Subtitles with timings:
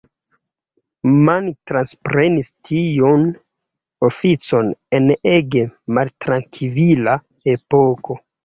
[1.27, 3.27] Mann transprenis tiun
[4.09, 5.65] oficon en ege
[5.99, 7.19] maltrankvila
[7.59, 8.21] epoko.